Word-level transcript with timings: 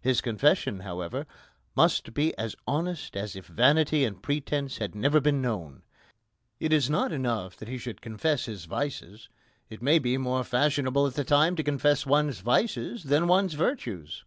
His 0.00 0.22
confession, 0.22 0.80
however, 0.80 1.26
must 1.76 2.14
be 2.14 2.34
as 2.38 2.56
honest 2.66 3.14
as 3.14 3.36
if 3.36 3.44
vanity 3.46 4.06
and 4.06 4.22
pretence 4.22 4.78
had 4.78 4.94
never 4.94 5.20
been 5.20 5.42
known. 5.42 5.82
It 6.58 6.72
is 6.72 6.88
not 6.88 7.12
enough 7.12 7.58
that 7.58 7.68
he 7.68 7.76
should 7.76 8.00
confess 8.00 8.46
his 8.46 8.64
vices. 8.64 9.28
It 9.68 9.82
may 9.82 9.98
be 9.98 10.16
more 10.16 10.44
fashionable 10.44 11.06
at 11.06 11.12
the 11.12 11.24
time 11.24 11.56
to 11.56 11.62
confess 11.62 12.06
one's 12.06 12.40
vices 12.40 13.02
than 13.02 13.26
one's 13.28 13.52
virtues. 13.52 14.24